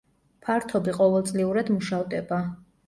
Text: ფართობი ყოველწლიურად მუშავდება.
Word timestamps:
ფართობი 0.47 0.95
ყოველწლიურად 0.97 1.73
მუშავდება. 1.77 2.43